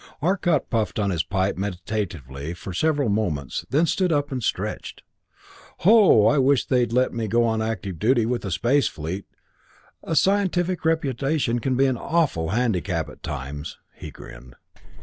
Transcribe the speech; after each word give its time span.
Arcot 0.19 0.71
puffed 0.71 0.97
on 0.97 1.11
his 1.11 1.21
pipe 1.23 1.57
meditatively 1.57 2.55
for 2.55 2.73
several 2.73 3.07
moments, 3.07 3.65
then 3.69 3.85
stood 3.85 4.11
up 4.11 4.31
and 4.31 4.41
stretched. 4.41 5.03
"Ho 5.81 6.25
I 6.25 6.39
wish 6.39 6.65
they'd 6.65 6.91
let 6.91 7.13
me 7.13 7.27
go 7.27 7.43
on 7.43 7.61
active 7.61 7.99
duty 7.99 8.25
with 8.25 8.41
the 8.41 8.49
space 8.49 8.87
fleet! 8.87 9.25
A 10.01 10.15
scientific 10.15 10.85
reputation 10.85 11.59
can 11.59 11.75
be 11.75 11.85
an 11.85 11.97
awful 11.97 12.49
handicap 12.49 13.09
at 13.09 13.21
times," 13.21 13.77
he 13.93 14.09
grinned. 14.09 14.55